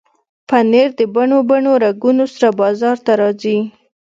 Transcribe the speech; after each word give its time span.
پنېر 0.49 0.89
د 0.99 1.01
بڼو 1.13 1.39
بڼو 1.49 1.73
رنګونو 1.83 2.25
سره 2.33 2.49
بازار 2.61 2.95
ته 3.05 3.11
راځي. 3.21 3.57